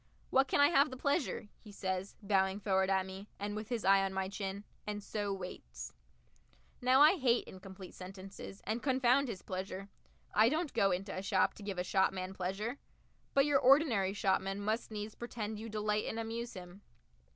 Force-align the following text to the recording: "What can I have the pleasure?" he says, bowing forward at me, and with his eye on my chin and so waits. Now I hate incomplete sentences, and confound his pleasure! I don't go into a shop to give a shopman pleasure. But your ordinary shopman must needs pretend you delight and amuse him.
"What 0.31 0.47
can 0.47 0.59
I 0.59 0.69
have 0.69 0.89
the 0.89 0.97
pleasure?" 0.97 1.47
he 1.59 1.71
says, 1.71 2.15
bowing 2.23 2.59
forward 2.59 2.89
at 2.89 3.05
me, 3.05 3.27
and 3.37 3.55
with 3.55 3.69
his 3.69 3.85
eye 3.85 4.03
on 4.03 4.13
my 4.15 4.29
chin 4.29 4.63
and 4.87 5.03
so 5.03 5.31
waits. 5.31 5.93
Now 6.81 7.01
I 7.03 7.17
hate 7.19 7.47
incomplete 7.47 7.93
sentences, 7.93 8.63
and 8.65 8.81
confound 8.81 9.27
his 9.27 9.43
pleasure! 9.43 9.89
I 10.33 10.49
don't 10.49 10.73
go 10.73 10.89
into 10.89 11.15
a 11.15 11.21
shop 11.21 11.53
to 11.53 11.61
give 11.63 11.77
a 11.77 11.83
shopman 11.83 12.33
pleasure. 12.33 12.79
But 13.35 13.45
your 13.45 13.59
ordinary 13.59 14.13
shopman 14.13 14.59
must 14.61 14.89
needs 14.89 15.13
pretend 15.13 15.59
you 15.59 15.69
delight 15.69 16.05
and 16.07 16.17
amuse 16.17 16.53
him. 16.55 16.81